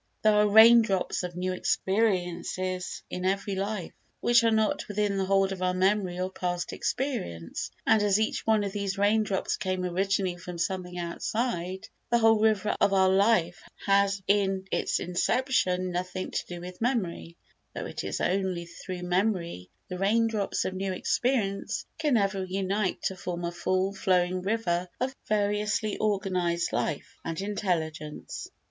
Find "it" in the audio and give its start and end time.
17.85-18.03